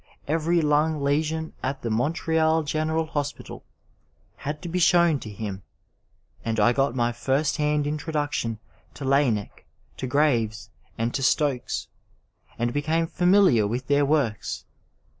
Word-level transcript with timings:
Every 0.27 0.61
lung 0.63 1.03
lesion 1.03 1.53
at 1.61 1.83
the 1.83 1.91
Montreal 1.91 2.63
General 2.63 3.05
Hospital 3.05 3.63
had 4.37 4.59
to 4.63 4.67
be 4.67 4.79
shown 4.79 5.19
to 5.19 5.29
him, 5.29 5.61
and 6.43 6.59
I 6.59 6.73
got 6.73 6.95
my 6.95 7.11
first 7.11 7.57
hand 7.57 7.85
introduction 7.85 8.57
to 8.95 9.05
Laennec, 9.05 9.67
to 9.97 10.07
Graves, 10.07 10.71
and 10.97 11.13
to 11.13 11.21
Stokes, 11.21 11.87
and 12.57 12.73
became 12.73 13.05
familiar 13.05 13.67
with 13.67 13.85
their 13.85 14.03
works. 14.03 14.65